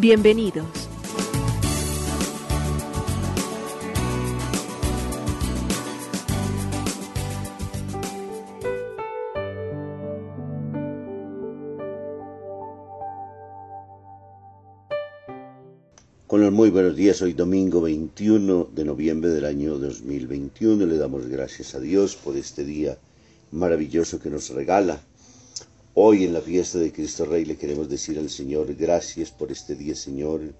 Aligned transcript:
Bienvenidos. 0.00 0.64
Con 16.28 16.42
los 16.42 16.52
muy 16.52 16.70
buenos 16.70 16.94
días, 16.94 17.20
hoy 17.22 17.32
domingo 17.32 17.80
21 17.80 18.68
de 18.72 18.84
noviembre 18.84 19.30
del 19.30 19.46
año 19.46 19.78
2021. 19.78 20.86
Le 20.86 20.96
damos 20.96 21.26
gracias 21.26 21.74
a 21.74 21.80
Dios 21.80 22.14
por 22.14 22.36
este 22.36 22.64
día 22.64 22.96
maravilloso 23.50 24.20
que 24.20 24.30
nos 24.30 24.50
regala. 24.50 25.00
Hoy 26.00 26.22
en 26.22 26.32
la 26.32 26.40
fiesta 26.40 26.78
de 26.78 26.92
Cristo 26.92 27.24
Rey 27.24 27.44
le 27.44 27.56
queremos 27.56 27.88
decir 27.88 28.20
al 28.20 28.30
Señor, 28.30 28.72
gracias 28.76 29.32
por 29.32 29.50
este 29.50 29.74
día, 29.74 29.96
Señor. 29.96 30.54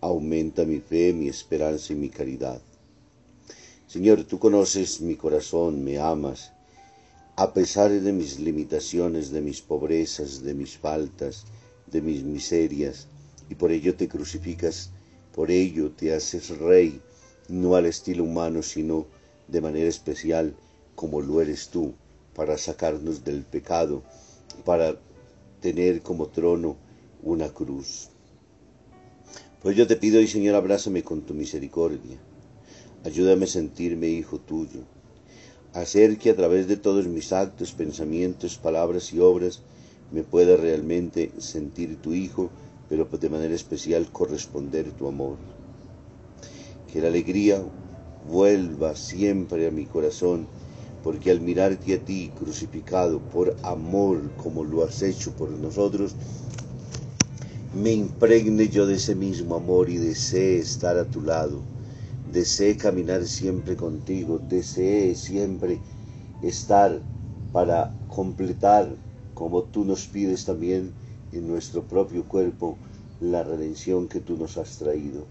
Aumenta 0.00 0.64
mi 0.64 0.80
fe, 0.80 1.12
mi 1.12 1.28
esperanza 1.28 1.92
y 1.92 1.96
mi 1.96 2.08
caridad. 2.08 2.58
Señor, 3.86 4.24
tú 4.24 4.38
conoces 4.38 5.02
mi 5.02 5.14
corazón, 5.14 5.84
me 5.84 5.98
amas. 5.98 6.52
A 7.36 7.52
pesar 7.52 7.90
de 7.90 8.12
mis 8.14 8.40
limitaciones, 8.40 9.30
de 9.30 9.42
mis 9.42 9.60
pobrezas, 9.60 10.42
de 10.42 10.54
mis 10.54 10.78
faltas, 10.78 11.44
de 11.86 12.00
mis 12.00 12.22
miserias, 12.22 13.08
y 13.50 13.56
por 13.56 13.70
ello 13.70 13.94
te 13.94 14.08
crucificas 14.08 14.90
por 15.34 15.50
ello 15.50 15.90
te 15.90 16.14
haces 16.14 16.48
rey, 16.56 16.98
no 17.48 17.76
al 17.76 17.84
estilo 17.84 18.24
humano, 18.24 18.62
sino 18.62 19.04
de 19.48 19.60
manera 19.60 19.90
especial 19.90 20.54
como 20.94 21.20
lo 21.20 21.42
eres 21.42 21.68
tú, 21.68 21.92
para 22.34 22.56
sacarnos 22.56 23.22
del 23.22 23.42
pecado, 23.42 24.02
para 24.64 24.96
tener 25.60 26.02
como 26.02 26.28
trono 26.28 26.76
una 27.22 27.48
cruz. 27.48 28.10
Pues 29.62 29.76
yo 29.76 29.86
te 29.86 29.96
pido 29.96 30.18
hoy, 30.18 30.28
Señor, 30.28 30.54
abrázame 30.54 31.02
con 31.02 31.22
tu 31.22 31.34
misericordia. 31.34 32.18
Ayúdame 33.04 33.44
a 33.44 33.48
sentirme 33.48 34.08
hijo 34.08 34.38
tuyo. 34.38 34.80
Hacer 35.72 36.18
que 36.18 36.30
a 36.30 36.36
través 36.36 36.68
de 36.68 36.76
todos 36.76 37.06
mis 37.06 37.32
actos, 37.32 37.72
pensamientos, 37.72 38.56
palabras 38.56 39.12
y 39.12 39.20
obras 39.20 39.62
me 40.12 40.22
pueda 40.22 40.56
realmente 40.56 41.32
sentir 41.38 41.96
tu 41.96 42.14
hijo 42.14 42.50
pero 42.88 43.04
de 43.04 43.28
manera 43.28 43.54
especial 43.54 44.10
corresponder 44.10 44.90
tu 44.92 45.08
amor. 45.08 45.36
Que 46.90 47.00
la 47.00 47.08
alegría 47.08 47.62
vuelva 48.28 48.96
siempre 48.96 49.66
a 49.66 49.70
mi 49.70 49.84
corazón, 49.84 50.46
porque 51.02 51.30
al 51.30 51.40
mirarte 51.40 51.94
a 51.94 51.98
ti 51.98 52.30
crucificado 52.38 53.20
por 53.20 53.56
amor 53.62 54.30
como 54.36 54.64
lo 54.64 54.84
has 54.84 55.02
hecho 55.02 55.32
por 55.32 55.50
nosotros, 55.50 56.14
me 57.74 57.92
impregne 57.92 58.68
yo 58.68 58.86
de 58.86 58.94
ese 58.94 59.14
mismo 59.14 59.54
amor 59.54 59.90
y 59.90 59.98
desee 59.98 60.58
estar 60.58 60.96
a 60.96 61.04
tu 61.04 61.20
lado, 61.20 61.60
desee 62.32 62.76
caminar 62.76 63.24
siempre 63.26 63.76
contigo, 63.76 64.40
desee 64.48 65.14
siempre 65.14 65.78
estar 66.42 67.00
para 67.52 67.92
completar 68.08 68.88
como 69.34 69.62
tú 69.62 69.84
nos 69.84 70.06
pides 70.06 70.44
también 70.44 70.92
en 71.32 71.46
nuestro 71.46 71.82
propio 71.82 72.24
cuerpo 72.24 72.76
la 73.20 73.42
redención 73.42 74.08
que 74.08 74.20
tú 74.20 74.36
nos 74.36 74.56
has 74.56 74.78
traído. 74.78 75.26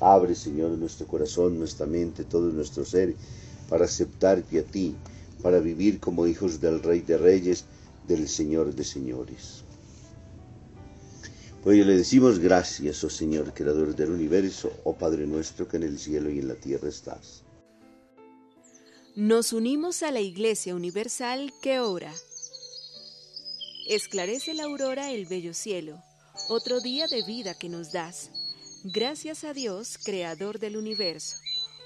Abre, 0.00 0.34
Señor, 0.34 0.70
nuestro 0.72 1.06
corazón, 1.06 1.58
nuestra 1.58 1.86
mente, 1.86 2.24
todo 2.24 2.50
nuestro 2.52 2.84
ser, 2.84 3.16
para 3.72 3.86
aceptarte 3.86 4.58
a 4.58 4.64
ti, 4.64 4.94
para 5.42 5.58
vivir 5.58 5.98
como 5.98 6.26
hijos 6.26 6.60
del 6.60 6.82
Rey 6.82 7.00
de 7.00 7.16
Reyes, 7.16 7.64
del 8.06 8.28
Señor 8.28 8.74
de 8.74 8.84
Señores. 8.84 9.64
Pues 11.62 11.86
le 11.86 11.96
decimos 11.96 12.38
gracias, 12.38 13.02
oh 13.02 13.08
Señor, 13.08 13.54
Creador 13.54 13.96
del 13.96 14.10
universo, 14.10 14.70
oh 14.84 14.92
Padre 14.92 15.26
nuestro 15.26 15.66
que 15.68 15.78
en 15.78 15.84
el 15.84 15.98
cielo 15.98 16.28
y 16.28 16.40
en 16.40 16.48
la 16.48 16.54
tierra 16.54 16.86
estás. 16.86 17.44
Nos 19.16 19.54
unimos 19.54 20.02
a 20.02 20.10
la 20.10 20.20
Iglesia 20.20 20.74
Universal 20.74 21.50
que 21.62 21.80
ora. 21.80 22.12
Esclarece 23.88 24.52
la 24.52 24.64
aurora 24.64 25.12
el 25.12 25.24
bello 25.24 25.54
cielo, 25.54 25.98
otro 26.50 26.82
día 26.82 27.06
de 27.06 27.22
vida 27.22 27.54
que 27.54 27.70
nos 27.70 27.90
das. 27.90 28.28
Gracias 28.84 29.44
a 29.44 29.54
Dios, 29.54 29.96
Creador 30.04 30.58
del 30.58 30.76
universo, 30.76 31.36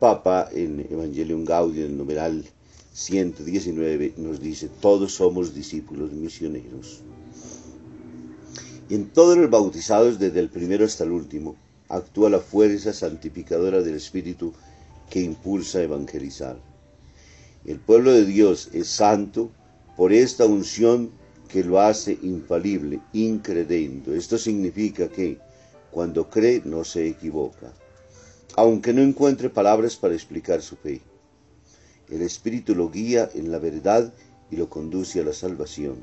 Papa 0.00 0.48
en 0.54 0.80
Evangelium 0.90 1.44
Gaudium, 1.44 1.84
en 1.84 1.90
el 1.90 1.98
numeral 1.98 2.44
119, 2.94 4.14
nos 4.16 4.40
dice, 4.40 4.70
todos 4.80 5.12
somos 5.12 5.54
discípulos 5.54 6.10
misioneros. 6.12 7.02
Y 8.88 8.94
en 8.94 9.10
todos 9.10 9.36
los 9.36 9.50
bautizados, 9.50 10.18
desde 10.18 10.40
el 10.40 10.48
primero 10.48 10.86
hasta 10.86 11.04
el 11.04 11.10
último, 11.10 11.54
actúa 11.90 12.30
la 12.30 12.40
fuerza 12.40 12.94
santificadora 12.94 13.82
del 13.82 13.96
Espíritu 13.96 14.54
que 15.10 15.20
impulsa 15.20 15.80
a 15.80 15.82
evangelizar. 15.82 16.58
El 17.66 17.78
pueblo 17.78 18.10
de 18.10 18.24
Dios 18.24 18.70
es 18.72 18.88
santo 18.88 19.50
por 19.98 20.14
esta 20.14 20.46
unción 20.46 21.10
que 21.46 21.62
lo 21.62 21.78
hace 21.78 22.18
infalible, 22.22 23.00
incredendo. 23.12 24.14
Esto 24.14 24.38
significa 24.38 25.08
que 25.08 25.36
cuando 25.90 26.30
cree 26.30 26.62
no 26.64 26.84
se 26.84 27.06
equivoca 27.06 27.70
aunque 28.56 28.92
no 28.92 29.02
encuentre 29.02 29.50
palabras 29.50 29.96
para 29.96 30.14
explicar 30.14 30.62
su 30.62 30.76
fe. 30.76 31.00
El 32.08 32.22
Espíritu 32.22 32.74
lo 32.74 32.90
guía 32.90 33.30
en 33.34 33.52
la 33.52 33.58
verdad 33.58 34.12
y 34.50 34.56
lo 34.56 34.68
conduce 34.68 35.20
a 35.20 35.24
la 35.24 35.32
salvación. 35.32 35.96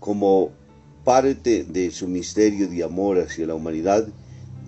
Como 0.00 0.52
parte 1.04 1.64
de 1.64 1.90
su 1.90 2.08
misterio 2.08 2.68
de 2.68 2.82
amor 2.82 3.18
hacia 3.18 3.46
la 3.46 3.54
humanidad, 3.54 4.08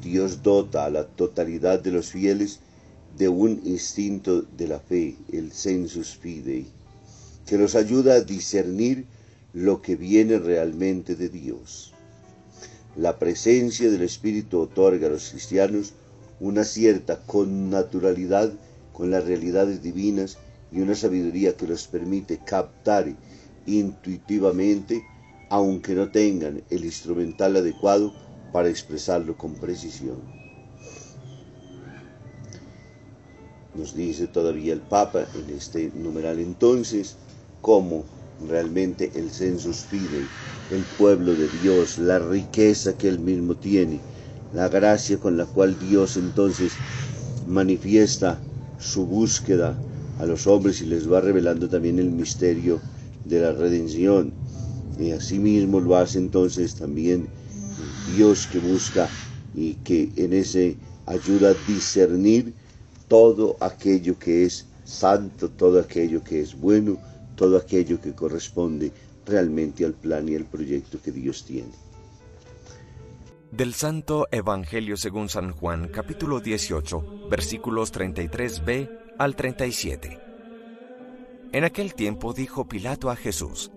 Dios 0.02 0.42
dota 0.42 0.84
a 0.84 0.90
la 0.90 1.06
totalidad 1.06 1.80
de 1.80 1.90
los 1.90 2.10
fieles 2.10 2.60
de 3.16 3.28
un 3.28 3.60
instinto 3.64 4.42
de 4.42 4.68
la 4.68 4.78
fe, 4.78 5.16
el 5.32 5.50
sensus 5.52 6.16
fidei, 6.16 6.66
que 7.46 7.58
los 7.58 7.74
ayuda 7.74 8.14
a 8.14 8.20
discernir 8.20 9.06
lo 9.52 9.82
que 9.82 9.96
viene 9.96 10.38
realmente 10.38 11.16
de 11.16 11.28
Dios. 11.28 11.94
La 12.96 13.18
presencia 13.18 13.90
del 13.90 14.02
Espíritu 14.02 14.60
otorga 14.60 15.06
a 15.06 15.10
los 15.10 15.30
cristianos 15.30 15.92
una 16.40 16.64
cierta 16.64 17.20
connaturalidad 17.26 18.52
con 18.92 19.10
las 19.10 19.24
realidades 19.24 19.82
divinas 19.82 20.38
y 20.72 20.80
una 20.80 20.94
sabiduría 20.94 21.56
que 21.56 21.66
los 21.66 21.86
permite 21.86 22.38
captar 22.44 23.14
intuitivamente, 23.66 25.04
aunque 25.50 25.94
no 25.94 26.10
tengan 26.10 26.62
el 26.70 26.84
instrumental 26.84 27.56
adecuado 27.56 28.12
para 28.52 28.68
expresarlo 28.68 29.36
con 29.36 29.54
precisión. 29.54 30.16
Nos 33.74 33.94
dice 33.94 34.26
todavía 34.26 34.72
el 34.72 34.80
Papa 34.80 35.26
en 35.34 35.56
este 35.56 35.92
numeral 35.94 36.40
entonces 36.40 37.16
cómo 37.60 38.04
realmente 38.46 39.10
el 39.14 39.30
census 39.30 39.78
fidei, 39.78 40.26
el 40.70 40.82
pueblo 40.96 41.34
de 41.34 41.48
Dios, 41.62 41.98
la 41.98 42.18
riqueza 42.18 42.96
que 42.96 43.08
él 43.08 43.18
mismo 43.18 43.54
tiene, 43.54 43.98
la 44.54 44.68
gracia 44.68 45.18
con 45.18 45.36
la 45.36 45.44
cual 45.46 45.76
Dios 45.78 46.16
entonces 46.16 46.72
manifiesta 47.46 48.38
su 48.78 49.06
búsqueda 49.06 49.76
a 50.18 50.26
los 50.26 50.46
hombres 50.46 50.80
y 50.80 50.86
les 50.86 51.10
va 51.10 51.20
revelando 51.20 51.68
también 51.68 51.98
el 51.98 52.10
misterio 52.10 52.80
de 53.24 53.40
la 53.40 53.52
redención. 53.52 54.32
Y 54.98 55.12
asimismo 55.12 55.80
lo 55.80 55.96
hace 55.96 56.18
entonces 56.18 56.74
también 56.74 57.28
Dios 58.16 58.48
que 58.50 58.58
busca 58.58 59.08
y 59.54 59.74
que 59.74 60.10
en 60.16 60.32
ese 60.32 60.76
ayuda 61.06 61.50
a 61.50 61.72
discernir 61.72 62.52
todo 63.06 63.56
aquello 63.60 64.18
que 64.18 64.44
es 64.44 64.66
santo, 64.84 65.48
todo 65.48 65.80
aquello 65.80 66.22
que 66.22 66.40
es 66.40 66.58
bueno, 66.58 66.98
todo 67.38 67.56
aquello 67.56 68.00
que 68.00 68.14
corresponde 68.14 68.90
realmente 69.24 69.84
al 69.84 69.94
plan 69.94 70.28
y 70.28 70.34
al 70.34 70.44
proyecto 70.44 71.00
que 71.00 71.12
Dios 71.12 71.44
tiene. 71.44 71.70
Del 73.52 73.72
Santo 73.74 74.26
Evangelio 74.32 74.96
según 74.96 75.28
San 75.28 75.52
Juan, 75.52 75.88
capítulo 75.88 76.40
18, 76.40 77.28
versículos 77.30 77.94
33b 77.94 78.90
al 79.18 79.36
37. 79.36 80.20
En 81.52 81.64
aquel 81.64 81.94
tiempo 81.94 82.34
dijo 82.34 82.68
Pilato 82.68 83.08
a 83.08 83.16
Jesús, 83.16 83.70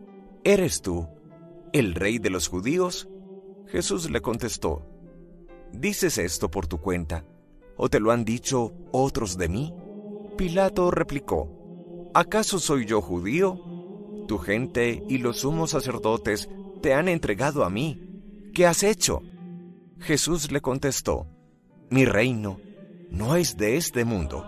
¿Eres 0.44 0.82
tú 0.82 1.08
el 1.72 1.94
rey 1.94 2.18
de 2.18 2.32
los 2.32 2.48
judíos? 2.48 3.08
Jesús 3.68 4.10
le 4.10 4.22
contestó, 4.22 4.86
¿dices 5.72 6.18
esto 6.18 6.50
por 6.50 6.66
tu 6.66 6.80
cuenta? 6.80 7.24
¿O 7.78 7.90
te 7.90 8.00
lo 8.00 8.12
han 8.12 8.26
dicho 8.26 8.74
otros 8.92 9.38
de 9.38 9.48
mí? 9.50 9.74
Pilato 10.36 10.90
replicó, 10.90 11.61
¿acaso 12.14 12.60
soy 12.60 12.86
yo 12.86 13.02
judío? 13.02 13.60
Tu 14.28 14.38
gente 14.38 15.04
y 15.08 15.18
los 15.18 15.40
sumos 15.40 15.72
sacerdotes 15.72 16.50
te 16.82 16.94
han 16.94 17.08
entregado 17.08 17.64
a 17.64 17.70
mí. 17.70 18.52
¿Qué 18.54 18.66
has 18.66 18.84
hecho? 18.84 19.22
Jesús 20.00 20.52
le 20.52 20.62
contestó, 20.62 21.28
Mi 21.90 22.06
reino 22.06 22.60
no 23.10 23.36
es 23.36 23.58
de 23.58 23.78
este 23.78 24.06
mundo. 24.06 24.46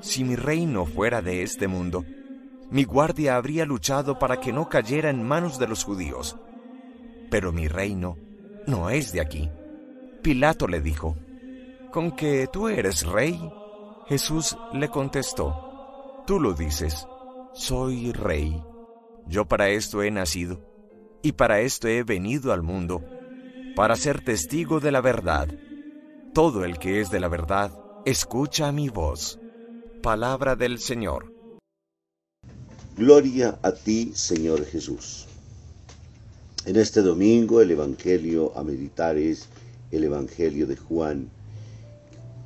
Si 0.00 0.24
mi 0.24 0.34
reino 0.34 0.84
fuera 0.84 1.22
de 1.22 1.42
este 1.42 1.68
mundo, 1.68 2.04
mi 2.70 2.84
guardia 2.84 3.36
habría 3.36 3.64
luchado 3.64 4.18
para 4.18 4.40
que 4.40 4.52
no 4.52 4.68
cayera 4.68 5.10
en 5.10 5.22
manos 5.22 5.58
de 5.58 5.68
los 5.68 5.84
judíos. 5.84 6.36
Pero 7.30 7.52
mi 7.52 7.68
reino 7.68 8.16
no 8.66 8.90
es 8.90 9.12
de 9.12 9.20
aquí. 9.20 9.48
Pilato 10.22 10.66
le 10.66 10.80
dijo, 10.80 11.16
¿con 11.92 12.12
que 12.12 12.48
tú 12.52 12.68
eres 12.68 13.06
rey? 13.06 13.40
Jesús 14.08 14.56
le 14.72 14.88
contestó, 14.88 15.71
tú 16.26 16.40
lo 16.40 16.54
dices, 16.54 17.06
soy 17.54 18.12
rey. 18.12 18.62
Yo 19.26 19.46
para 19.46 19.68
esto 19.68 20.02
he 20.02 20.10
nacido, 20.10 20.60
y 21.22 21.32
para 21.32 21.60
esto 21.60 21.88
he 21.88 22.02
venido 22.02 22.52
al 22.52 22.62
mundo, 22.62 23.02
para 23.76 23.96
ser 23.96 24.22
testigo 24.22 24.80
de 24.80 24.92
la 24.92 25.00
verdad. 25.00 25.48
Todo 26.34 26.64
el 26.64 26.78
que 26.78 27.00
es 27.00 27.10
de 27.10 27.20
la 27.20 27.28
verdad, 27.28 27.72
escucha 28.04 28.72
mi 28.72 28.88
voz. 28.88 29.38
Palabra 30.02 30.56
del 30.56 30.78
Señor. 30.78 31.32
Gloria 32.96 33.58
a 33.62 33.72
ti, 33.72 34.12
Señor 34.14 34.64
Jesús. 34.66 35.26
En 36.66 36.76
este 36.76 37.02
domingo 37.02 37.60
el 37.60 37.70
Evangelio 37.70 38.56
a 38.56 38.62
meditar 38.62 39.16
es 39.16 39.48
el 39.90 40.04
Evangelio 40.04 40.66
de 40.66 40.76
Juan, 40.76 41.28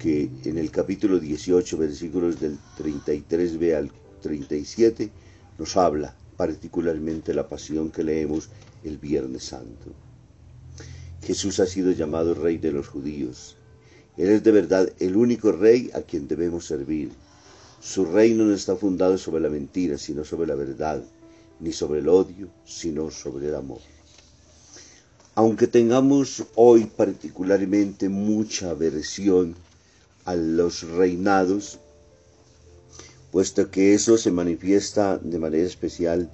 que 0.07 0.31
en 0.45 0.57
el 0.57 0.71
capítulo 0.71 1.19
18, 1.19 1.77
versículos 1.77 2.39
del 2.39 2.57
33b 2.79 3.75
al 3.75 3.91
37, 4.23 5.11
nos 5.59 5.77
habla 5.77 6.15
particularmente 6.37 7.35
la 7.35 7.49
pasión 7.49 7.91
que 7.91 8.05
leemos 8.05 8.49
el 8.85 8.99
Viernes 8.99 9.43
Santo. 9.43 9.91
Jesús 11.25 11.59
ha 11.59 11.67
sido 11.67 11.91
llamado 11.91 12.35
Rey 12.35 12.59
de 12.59 12.71
los 12.71 12.87
judíos. 12.87 13.57
Él 14.17 14.29
es 14.29 14.45
de 14.45 14.53
verdad 14.53 14.93
el 15.01 15.17
único 15.17 15.51
Rey 15.51 15.91
a 15.93 16.03
quien 16.03 16.29
debemos 16.29 16.67
servir 16.67 17.11
su 17.81 18.05
reino 18.05 18.45
no 18.45 18.55
está 18.55 18.77
fundado 18.77 19.19
sobre 19.19 19.43
la 19.43 19.51
mentira, 19.51 19.99
sino 19.99 20.25
sobre 20.25 20.47
la 20.47 20.55
verdad, 20.55 21.03
ni 21.59 21.73
sobre 21.73 21.99
el 21.99 22.09
odio, 22.09 22.49
sino 22.65 23.11
sobre 23.11 23.49
el 23.49 23.57
amor. 23.57 23.81
Aunque 25.35 25.67
tengamos 25.67 26.45
hoy 26.55 26.85
particularmente 26.85 28.09
mucha 28.09 28.71
aversión 28.71 29.57
a 30.27 30.35
los 30.35 30.83
reinados, 30.83 31.79
puesto 33.33 33.71
que 33.71 33.95
eso 33.95 34.19
se 34.19 34.31
manifiesta 34.31 35.19
de 35.19 35.39
manera 35.39 35.67
especial 35.67 36.31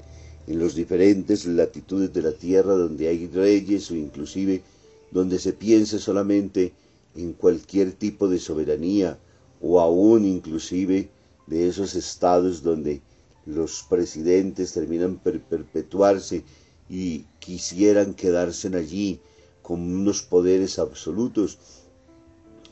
en 0.47 0.59
las 0.59 0.75
diferentes 0.75 1.47
latitudes 1.47 2.13
de 2.13 2.23
la 2.23 2.33
tierra 2.33 2.75
donde 2.75 3.09
hay 3.09 3.29
reyes 3.29 3.91
o 3.91 3.95
inclusive 3.95 4.63
donde 5.11 5.39
se 5.39 5.53
piense 5.53 5.99
solamente 5.99 6.73
en 7.15 7.35
cualquier 7.35 7.93
tipo 7.93 8.29
de 8.29 8.39
soberanía 8.39 9.19
o 9.61 9.79
aún 9.79 10.25
inclusive 10.25 11.11
de 11.47 11.69
esos 11.69 11.95
estados 11.95 12.63
donde 12.63 13.03
los 13.47 13.85
presidentes 13.89 14.73
terminan 14.73 15.19
por 15.19 15.39
perpetuarse 15.41 16.45
y 16.89 17.27
quisieran 17.39 18.15
quedarse 18.15 18.69
allí 18.69 19.21
con 19.63 19.81
unos 19.81 20.23
poderes 20.23 20.79
absolutos, 20.79 21.59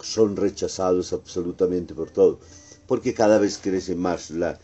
son 0.02 0.36
rechazados 0.36 1.12
absolutamente 1.12 1.94
por 1.94 2.10
todo, 2.10 2.40
porque 2.86 3.14
cada 3.14 3.38
vez 3.38 3.58
crece 3.58 3.94
más 3.94 4.30
la, 4.30 4.58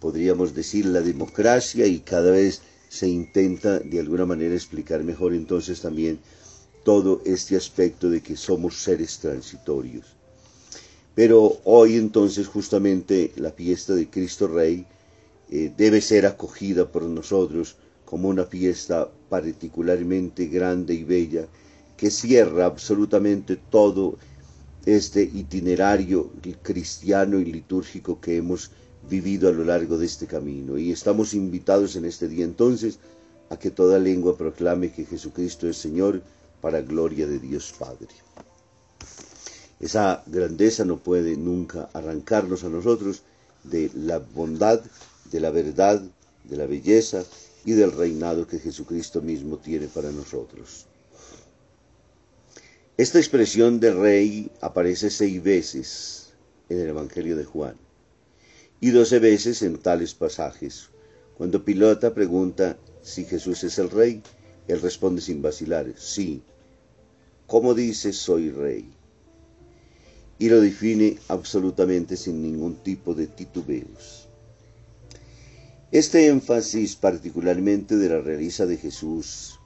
podríamos 0.00 0.54
decir, 0.54 0.86
la 0.86 1.00
democracia 1.00 1.86
y 1.86 2.00
cada 2.00 2.30
vez 2.32 2.62
se 2.88 3.08
intenta 3.08 3.78
de 3.78 4.00
alguna 4.00 4.26
manera 4.26 4.54
explicar 4.54 5.04
mejor 5.04 5.34
entonces 5.34 5.80
también 5.80 6.18
todo 6.82 7.22
este 7.24 7.56
aspecto 7.56 8.10
de 8.10 8.22
que 8.22 8.36
somos 8.36 8.82
seres 8.82 9.18
transitorios. 9.18 10.06
Pero 11.14 11.60
hoy 11.64 11.96
entonces 11.96 12.48
justamente 12.48 13.32
la 13.36 13.52
fiesta 13.52 13.94
de 13.94 14.08
Cristo 14.08 14.48
Rey 14.48 14.86
eh, 15.50 15.72
debe 15.76 16.00
ser 16.00 16.26
acogida 16.26 16.90
por 16.90 17.02
nosotros 17.02 17.76
como 18.04 18.28
una 18.28 18.44
fiesta 18.44 19.08
particularmente 19.28 20.46
grande 20.46 20.94
y 20.94 21.04
bella 21.04 21.46
que 21.96 22.10
cierra 22.10 22.66
absolutamente 22.66 23.56
todo 23.56 24.16
este 24.86 25.22
itinerario 25.22 26.30
cristiano 26.62 27.38
y 27.38 27.44
litúrgico 27.44 28.20
que 28.20 28.36
hemos 28.36 28.70
vivido 29.08 29.48
a 29.48 29.52
lo 29.52 29.64
largo 29.64 29.98
de 29.98 30.06
este 30.06 30.26
camino. 30.26 30.78
Y 30.78 30.92
estamos 30.92 31.34
invitados 31.34 31.96
en 31.96 32.04
este 32.04 32.28
día 32.28 32.44
entonces 32.44 32.98
a 33.50 33.58
que 33.58 33.70
toda 33.70 33.98
lengua 33.98 34.36
proclame 34.36 34.92
que 34.92 35.04
Jesucristo 35.04 35.68
es 35.68 35.76
Señor 35.76 36.22
para 36.60 36.80
gloria 36.80 37.26
de 37.26 37.38
Dios 37.38 37.74
Padre. 37.78 38.08
Esa 39.80 40.22
grandeza 40.26 40.84
no 40.84 40.98
puede 40.98 41.36
nunca 41.36 41.88
arrancarnos 41.94 42.64
a 42.64 42.68
nosotros 42.68 43.22
de 43.64 43.90
la 43.94 44.18
bondad, 44.18 44.80
de 45.30 45.40
la 45.40 45.50
verdad, 45.50 46.02
de 46.44 46.56
la 46.56 46.66
belleza 46.66 47.24
y 47.64 47.72
del 47.72 47.92
reinado 47.92 48.46
que 48.46 48.58
Jesucristo 48.58 49.22
mismo 49.22 49.58
tiene 49.58 49.86
para 49.86 50.10
nosotros. 50.12 50.86
Esta 53.00 53.18
expresión 53.18 53.80
de 53.80 53.94
rey 53.94 54.50
aparece 54.60 55.08
seis 55.08 55.42
veces 55.42 56.34
en 56.68 56.80
el 56.80 56.88
Evangelio 56.88 57.34
de 57.34 57.46
Juan 57.46 57.76
y 58.78 58.90
doce 58.90 59.18
veces 59.18 59.62
en 59.62 59.78
tales 59.78 60.12
pasajes. 60.12 60.90
Cuando 61.38 61.64
Pilota 61.64 62.12
pregunta 62.12 62.76
si 63.00 63.24
Jesús 63.24 63.64
es 63.64 63.78
el 63.78 63.88
rey, 63.88 64.22
él 64.68 64.82
responde 64.82 65.22
sin 65.22 65.40
vacilar, 65.40 65.86
sí. 65.96 66.42
¿Cómo 67.46 67.72
dice 67.72 68.12
soy 68.12 68.50
rey? 68.50 68.90
y 70.38 70.50
lo 70.50 70.60
define 70.60 71.16
absolutamente 71.28 72.18
sin 72.18 72.42
ningún 72.42 72.74
tipo 72.82 73.14
de 73.14 73.28
titubeos. 73.28 74.28
Este 75.90 76.26
énfasis 76.26 76.96
particularmente 76.96 77.96
de 77.96 78.10
la 78.10 78.20
realiza 78.20 78.66
de 78.66 78.76
Jesús, 78.76 79.59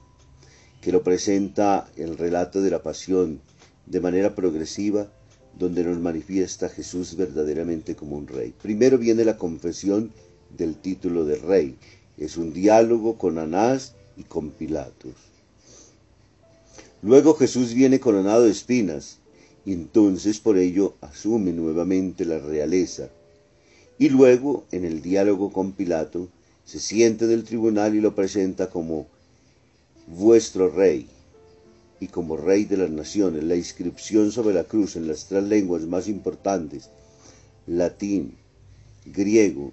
que 0.85 0.91
lo 0.91 1.01
presenta 1.01 1.89
el 1.95 2.15
relato 2.15 2.61
de 2.61 2.69
la 2.69 2.83
pasión 2.83 3.41
de 3.87 3.99
manera 3.99 4.35
progresiva, 4.35 5.11
donde 5.57 5.83
nos 5.83 5.97
manifiesta 5.97 6.69
Jesús 6.69 7.15
verdaderamente 7.15 7.95
como 7.95 8.15
un 8.17 8.27
rey. 8.27 8.53
Primero 8.61 8.99
viene 8.99 9.25
la 9.25 9.35
confesión 9.35 10.11
del 10.55 10.75
título 10.75 11.25
de 11.25 11.37
rey. 11.37 11.75
Es 12.19 12.37
un 12.37 12.53
diálogo 12.53 13.17
con 13.17 13.39
Anás 13.39 13.95
y 14.15 14.25
con 14.25 14.51
Pilatos. 14.51 15.15
Luego 17.01 17.33
Jesús 17.33 17.73
viene 17.73 17.99
coronado 17.99 18.43
de 18.43 18.51
espinas, 18.51 19.17
y 19.65 19.73
entonces 19.73 20.39
por 20.39 20.55
ello 20.55 20.93
asume 21.01 21.51
nuevamente 21.51 22.25
la 22.25 22.37
realeza. 22.37 23.09
Y 23.97 24.09
luego, 24.09 24.65
en 24.71 24.85
el 24.85 25.01
diálogo 25.01 25.51
con 25.51 25.71
Pilato, 25.71 26.27
se 26.63 26.79
siente 26.79 27.25
del 27.25 27.43
tribunal 27.43 27.95
y 27.95 28.01
lo 28.01 28.13
presenta 28.13 28.69
como 28.69 29.07
vuestro 30.07 30.69
rey 30.69 31.07
y 31.99 32.07
como 32.07 32.37
rey 32.37 32.65
de 32.65 32.77
las 32.77 32.89
naciones. 32.89 33.43
La 33.43 33.55
inscripción 33.55 34.31
sobre 34.31 34.53
la 34.53 34.63
cruz 34.63 34.95
en 34.95 35.07
las 35.07 35.25
tres 35.25 35.43
lenguas 35.43 35.83
más 35.83 36.07
importantes, 36.07 36.89
latín, 37.67 38.35
griego 39.05 39.71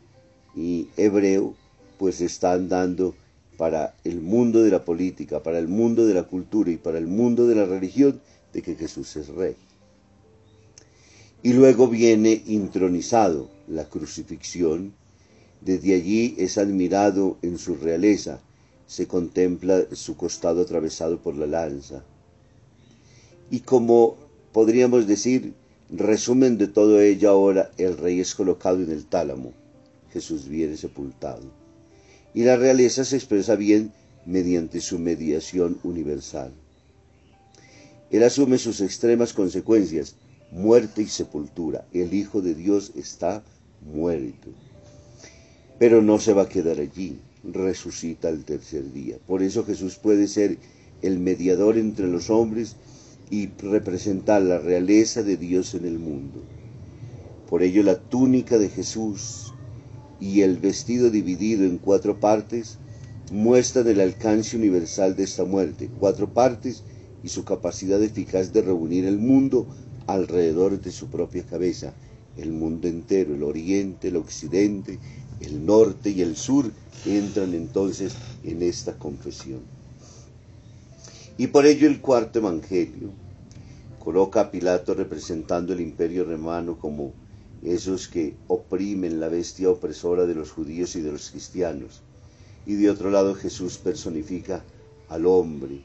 y 0.54 0.88
hebreo, 0.96 1.54
pues 1.98 2.20
están 2.20 2.68
dando 2.68 3.14
para 3.56 3.94
el 4.04 4.20
mundo 4.20 4.62
de 4.62 4.70
la 4.70 4.84
política, 4.84 5.42
para 5.42 5.58
el 5.58 5.68
mundo 5.68 6.06
de 6.06 6.14
la 6.14 6.24
cultura 6.24 6.70
y 6.70 6.76
para 6.76 6.98
el 6.98 7.06
mundo 7.06 7.46
de 7.46 7.54
la 7.54 7.64
religión 7.64 8.20
de 8.52 8.62
que 8.62 8.74
Jesús 8.74 9.14
es 9.16 9.28
rey. 9.28 9.54
Y 11.42 11.52
luego 11.52 11.88
viene 11.88 12.42
intronizado 12.46 13.48
la 13.68 13.88
crucifixión, 13.88 14.92
desde 15.60 15.94
allí 15.94 16.34
es 16.38 16.58
admirado 16.58 17.36
en 17.42 17.58
su 17.58 17.76
realeza, 17.76 18.40
se 18.86 19.06
contempla 19.06 19.84
su 19.92 20.16
costado 20.16 20.62
atravesado 20.62 21.20
por 21.20 21.36
la 21.36 21.46
lanza. 21.46 22.04
Y 23.50 23.60
como 23.60 24.16
podríamos 24.52 25.06
decir, 25.06 25.54
resumen 25.90 26.58
de 26.58 26.68
todo 26.68 27.00
ello 27.00 27.30
ahora, 27.30 27.70
el 27.78 27.96
rey 27.96 28.20
es 28.20 28.34
colocado 28.34 28.82
en 28.82 28.90
el 28.90 29.06
tálamo, 29.06 29.52
Jesús 30.12 30.48
viene 30.48 30.76
sepultado. 30.76 31.50
Y 32.34 32.44
la 32.44 32.56
realeza 32.56 33.04
se 33.04 33.16
expresa 33.16 33.56
bien 33.56 33.92
mediante 34.24 34.80
su 34.80 34.98
mediación 34.98 35.78
universal. 35.82 36.52
Él 38.10 38.22
asume 38.22 38.58
sus 38.58 38.80
extremas 38.80 39.32
consecuencias, 39.32 40.16
muerte 40.50 41.02
y 41.02 41.08
sepultura. 41.08 41.86
El 41.92 42.12
Hijo 42.12 42.42
de 42.42 42.54
Dios 42.54 42.92
está 42.94 43.42
muerto. 43.80 44.50
Pero 45.78 46.02
no 46.02 46.18
se 46.18 46.32
va 46.34 46.42
a 46.42 46.48
quedar 46.48 46.78
allí, 46.78 47.18
resucita 47.44 48.28
el 48.28 48.44
tercer 48.44 48.92
día. 48.92 49.18
Por 49.26 49.42
eso 49.42 49.64
Jesús 49.64 49.96
puede 49.96 50.28
ser 50.28 50.58
el 51.02 51.18
mediador 51.18 51.76
entre 51.78 52.06
los 52.06 52.30
hombres 52.30 52.76
y 53.30 53.48
representar 53.48 54.42
la 54.42 54.58
realeza 54.58 55.22
de 55.22 55.36
Dios 55.36 55.74
en 55.74 55.86
el 55.86 55.98
mundo. 55.98 56.42
Por 57.48 57.62
ello 57.62 57.82
la 57.82 57.98
túnica 57.98 58.58
de 58.58 58.68
Jesús 58.68 59.52
y 60.20 60.42
el 60.42 60.58
vestido 60.58 61.10
dividido 61.10 61.64
en 61.64 61.78
cuatro 61.78 62.20
partes 62.20 62.78
muestran 63.32 63.88
el 63.88 64.00
alcance 64.00 64.56
universal 64.56 65.16
de 65.16 65.24
esta 65.24 65.44
muerte, 65.44 65.90
cuatro 65.98 66.32
partes 66.32 66.82
y 67.24 67.28
su 67.28 67.44
capacidad 67.44 68.02
eficaz 68.02 68.52
de 68.52 68.62
reunir 68.62 69.04
el 69.04 69.18
mundo 69.18 69.66
alrededor 70.06 70.80
de 70.80 70.92
su 70.92 71.08
propia 71.08 71.42
cabeza, 71.44 71.94
el 72.36 72.52
mundo 72.52 72.88
entero, 72.88 73.34
el 73.34 73.42
oriente, 73.42 74.08
el 74.08 74.16
occidente, 74.16 74.98
el 75.42 75.64
norte 75.66 76.10
y 76.10 76.22
el 76.22 76.36
sur 76.36 76.70
entran 77.04 77.54
entonces 77.54 78.14
en 78.44 78.62
esta 78.62 78.98
confesión. 78.98 79.60
Y 81.38 81.48
por 81.48 81.66
ello 81.66 81.86
el 81.86 82.00
cuarto 82.00 82.38
evangelio 82.38 83.10
coloca 83.98 84.40
a 84.40 84.50
Pilato 84.50 84.94
representando 84.94 85.72
el 85.72 85.80
imperio 85.80 86.24
romano 86.24 86.78
como 86.78 87.12
esos 87.62 88.08
que 88.08 88.34
oprimen 88.48 89.20
la 89.20 89.28
bestia 89.28 89.70
opresora 89.70 90.26
de 90.26 90.34
los 90.34 90.50
judíos 90.50 90.96
y 90.96 91.00
de 91.00 91.12
los 91.12 91.30
cristianos. 91.30 92.02
Y 92.66 92.74
de 92.74 92.90
otro 92.90 93.10
lado 93.10 93.34
Jesús 93.34 93.78
personifica 93.78 94.62
al 95.08 95.26
hombre, 95.26 95.82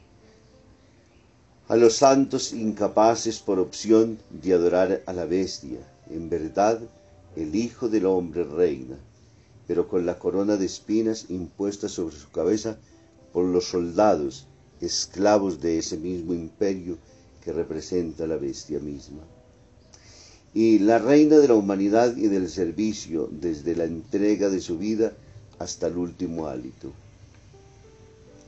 a 1.68 1.76
los 1.76 1.96
santos 1.96 2.52
incapaces 2.52 3.40
por 3.40 3.58
opción 3.58 4.18
de 4.30 4.54
adorar 4.54 5.02
a 5.06 5.12
la 5.12 5.26
bestia. 5.26 5.80
En 6.10 6.30
verdad, 6.30 6.80
el 7.36 7.54
Hijo 7.54 7.88
del 7.88 8.06
Hombre 8.06 8.44
reina, 8.44 8.96
pero 9.68 9.86
con 9.86 10.06
la 10.06 10.18
corona 10.18 10.56
de 10.56 10.66
espinas 10.66 11.26
impuesta 11.28 11.88
sobre 11.90 12.16
su 12.16 12.30
cabeza 12.30 12.78
por 13.32 13.44
los 13.44 13.66
soldados, 13.66 14.46
esclavos 14.80 15.60
de 15.60 15.78
ese 15.78 15.98
mismo 15.98 16.32
imperio 16.32 16.96
que 17.44 17.52
representa 17.52 18.26
la 18.26 18.38
bestia 18.38 18.80
misma. 18.80 19.22
Y 20.54 20.78
la 20.78 20.98
reina 20.98 21.36
de 21.36 21.48
la 21.48 21.54
humanidad 21.54 22.16
y 22.16 22.28
del 22.28 22.48
servicio, 22.48 23.28
desde 23.30 23.76
la 23.76 23.84
entrega 23.84 24.48
de 24.48 24.62
su 24.62 24.78
vida 24.78 25.12
hasta 25.58 25.88
el 25.88 25.98
último 25.98 26.46
hálito. 26.46 26.90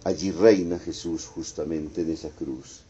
Allí 0.04 0.30
reina 0.30 0.78
Jesús 0.78 1.26
justamente 1.26 2.00
en 2.00 2.12
esa 2.12 2.30
cruz. 2.30 2.80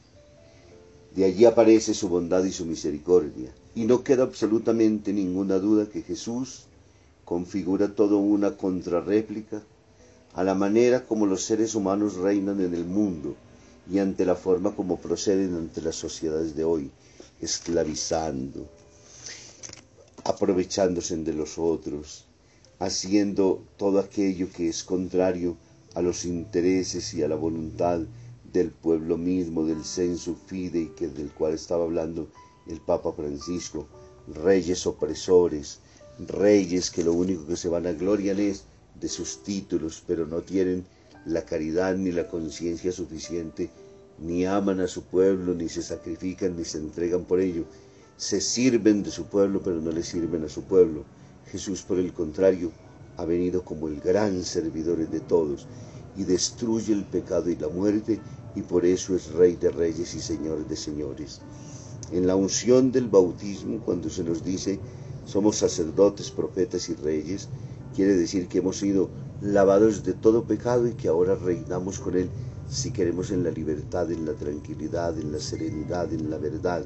De 1.17 1.25
allí 1.25 1.45
aparece 1.45 1.93
su 1.93 2.09
bondad 2.09 2.45
y 2.45 2.53
su 2.53 2.65
misericordia. 2.65 3.51
Y 3.75 3.87
no 3.87 4.05
queda 4.05 4.23
absolutamente 4.23 5.13
ninguna 5.13 5.59
duda 5.59 5.87
que 5.87 6.03
Jesús 6.03 6.67
configura 7.31 7.95
todo 7.95 8.19
una 8.19 8.57
contrarréplica 8.57 9.63
a 10.35 10.43
la 10.43 10.57
manera 10.57 11.07
como 11.07 11.27
los 11.27 11.45
seres 11.45 11.77
humanos 11.77 12.17
reinan 12.17 12.61
en 12.61 12.75
el 12.75 12.85
mundo 12.85 13.37
y 13.89 14.01
ante 14.01 14.25
la 14.25 14.35
forma 14.35 14.75
como 14.75 14.99
proceden 14.99 15.55
ante 15.55 15.81
las 15.81 15.95
sociedades 15.95 16.57
de 16.57 16.65
hoy, 16.65 16.91
esclavizando, 17.41 18.69
aprovechándose 20.25 21.17
de 21.19 21.33
los 21.33 21.57
otros, 21.57 22.25
haciendo 22.81 23.63
todo 23.77 24.01
aquello 24.01 24.49
que 24.51 24.69
es 24.69 24.83
contrario 24.83 25.57
a 25.95 26.03
los 26.03 26.25
intereses 26.25 27.15
y 27.15 27.23
a 27.23 27.29
la 27.29 27.37
voluntad 27.37 28.01
del 28.53 28.73
pueblo 28.73 29.17
mismo, 29.17 29.65
del 29.65 29.85
sensu 29.85 30.35
fidei 30.35 30.89
que, 30.97 31.07
del 31.07 31.31
cual 31.31 31.55
estaba 31.55 31.85
hablando 31.85 32.27
el 32.67 32.81
Papa 32.81 33.13
Francisco, 33.13 33.87
reyes 34.27 34.85
opresores, 34.85 35.79
reyes 36.29 36.91
que 36.91 37.05
lo 37.05 37.13
único 37.13 37.47
que 37.47 37.57
se 37.57 37.69
van 37.69 37.87
a 37.87 37.93
gloriar 37.93 38.41
es 38.41 38.65
de 39.01 39.09
sus 39.09 39.43
títulos, 39.43 40.03
pero 40.07 40.27
no 40.27 40.43
tienen 40.43 40.85
la 41.27 41.45
caridad 41.45 41.97
ni 41.97 42.13
la 42.13 42.29
conciencia 42.29 42.93
suficiente, 42.93 43.71
ni 44.19 44.45
aman 44.45 44.81
a 44.81 44.87
su 44.87 45.05
pueblo, 45.05 45.55
ni 45.55 45.69
se 45.69 45.83
sacrifican, 45.83 46.57
ni 46.57 46.65
se 46.65 46.79
entregan 46.79 47.25
por 47.25 47.41
ello. 47.41 47.65
Se 48.17 48.41
sirven 48.41 49.03
de 49.03 49.11
su 49.11 49.27
pueblo, 49.27 49.63
pero 49.63 49.81
no 49.81 49.91
le 49.93 50.03
sirven 50.03 50.45
a 50.45 50.49
su 50.49 50.63
pueblo. 50.65 51.05
Jesús, 51.51 51.83
por 51.83 51.99
el 51.99 52.13
contrario, 52.13 52.71
ha 53.17 53.25
venido 53.25 53.65
como 53.65 53.89
el 53.89 54.01
gran 54.01 54.45
servidor 54.45 55.09
de 55.09 55.21
todos 55.21 55.67
y 56.17 56.25
destruye 56.25 56.93
el 56.93 57.05
pecado 57.05 57.51
y 57.51 57.57
la 57.57 57.69
muerte 57.69 58.21
y 58.55 58.63
por 58.63 58.85
eso 58.85 59.15
es 59.15 59.33
Rey 59.33 59.57
de 59.57 59.71
Reyes 59.71 60.15
y 60.15 60.21
Señor 60.21 60.67
de 60.67 60.77
Señores. 60.77 61.41
En 62.13 62.27
la 62.27 62.35
unción 62.35 62.91
del 62.91 63.09
bautismo, 63.09 63.81
cuando 63.85 64.11
se 64.11 64.25
nos 64.25 64.43
dice 64.45 64.81
somos 65.25 65.57
sacerdotes, 65.57 66.31
profetas 66.31 66.89
y 66.89 66.95
reyes, 66.95 67.49
quiere 67.95 68.17
decir 68.17 68.49
que 68.49 68.59
hemos 68.59 68.79
sido 68.79 69.11
lavados 69.41 70.05
de 70.05 70.13
todo 70.13 70.45
pecado 70.45 70.87
y 70.87 70.93
que 70.93 71.09
ahora 71.09 71.35
reinamos 71.35 71.99
con 71.99 72.17
Él 72.17 72.31
si 72.69 72.93
queremos 72.93 73.31
en 73.31 73.43
la 73.43 73.51
libertad, 73.51 74.11
en 74.13 74.25
la 74.25 74.35
tranquilidad, 74.35 75.19
en 75.19 75.33
la 75.33 75.41
serenidad, 75.41 76.13
en 76.13 76.31
la 76.31 76.39
verdad. 76.39 76.85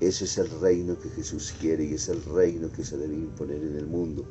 Ese 0.00 0.24
es 0.24 0.36
el 0.38 0.50
reino 0.60 0.98
que 0.98 1.10
Jesús 1.10 1.54
quiere 1.60 1.84
y 1.84 1.94
es 1.94 2.08
el 2.08 2.24
reino 2.24 2.72
que 2.72 2.84
se 2.84 2.96
debe 2.96 3.14
imponer 3.14 3.62
en 3.62 3.76
el 3.76 3.86
mundo. 3.86 4.24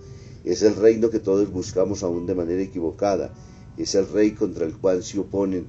Es 0.43 0.63
el 0.63 0.75
reino 0.75 1.09
que 1.09 1.19
todos 1.19 1.49
buscamos 1.49 2.03
aún 2.03 2.25
de 2.25 2.35
manera 2.35 2.61
equivocada. 2.61 3.33
Es 3.77 3.95
el 3.95 4.07
rey 4.09 4.31
contra 4.31 4.65
el 4.65 4.77
cual 4.77 5.01
se 5.01 5.19
oponen 5.19 5.67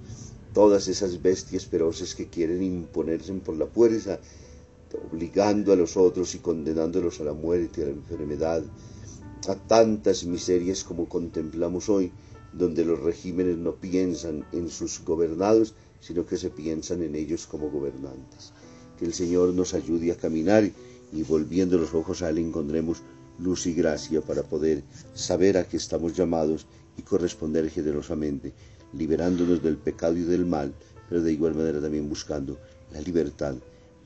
todas 0.52 0.88
esas 0.88 1.22
bestias 1.22 1.66
feroces 1.66 2.16
que 2.16 2.28
quieren 2.28 2.62
imponerse 2.62 3.32
por 3.34 3.56
la 3.56 3.66
fuerza, 3.66 4.18
obligando 4.94 5.72
a 5.72 5.76
los 5.76 5.96
otros 5.96 6.34
y 6.34 6.38
condenándolos 6.38 7.20
a 7.20 7.24
la 7.24 7.32
muerte, 7.32 7.82
a 7.82 7.86
la 7.86 7.92
enfermedad, 7.92 8.62
a 9.48 9.54
tantas 9.54 10.24
miserias 10.24 10.84
como 10.84 11.08
contemplamos 11.08 11.88
hoy, 11.88 12.12
donde 12.52 12.84
los 12.84 13.00
regímenes 13.00 13.56
no 13.56 13.74
piensan 13.76 14.44
en 14.52 14.68
sus 14.68 15.02
gobernados, 15.04 15.74
sino 16.00 16.26
que 16.26 16.36
se 16.36 16.50
piensan 16.50 17.02
en 17.02 17.14
ellos 17.14 17.46
como 17.46 17.70
gobernantes. 17.70 18.52
Que 18.98 19.04
el 19.04 19.14
Señor 19.14 19.54
nos 19.54 19.74
ayude 19.74 20.12
a 20.12 20.16
caminar 20.16 20.70
y 21.12 21.22
volviendo 21.22 21.78
los 21.78 21.94
ojos 21.94 22.22
a 22.22 22.30
Él 22.30 22.38
encontremos 22.38 23.02
luz 23.38 23.66
y 23.66 23.74
gracia 23.74 24.20
para 24.20 24.42
poder 24.42 24.82
saber 25.14 25.56
a 25.56 25.66
qué 25.66 25.76
estamos 25.76 26.14
llamados 26.14 26.66
y 26.96 27.02
corresponder 27.02 27.70
generosamente 27.70 28.52
liberándonos 28.92 29.62
del 29.62 29.76
pecado 29.76 30.16
y 30.16 30.22
del 30.22 30.44
mal, 30.44 30.74
pero 31.08 31.22
de 31.22 31.32
igual 31.32 31.54
manera 31.54 31.80
también 31.80 32.08
buscando 32.08 32.58
la 32.92 33.00
libertad, 33.00 33.56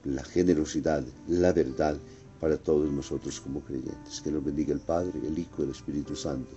la 0.06 0.24
generosidad, 0.24 1.04
la 1.28 1.52
verdad 1.52 1.96
para 2.40 2.56
todos 2.56 2.90
nosotros 2.92 3.40
como 3.40 3.60
creyentes. 3.60 4.20
Que 4.20 4.30
nos 4.30 4.44
bendiga 4.44 4.72
el 4.72 4.80
Padre, 4.80 5.12
el 5.26 5.38
Hijo 5.38 5.62
y 5.62 5.62
el 5.62 5.70
Espíritu 5.70 6.14
Santo. 6.14 6.52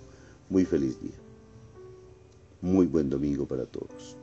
Muy 0.48 0.64
feliz 0.64 1.00
día. 1.00 1.18
Muy 2.60 2.86
buen 2.86 3.08
domingo 3.08 3.46
para 3.46 3.66
todos. 3.66 4.16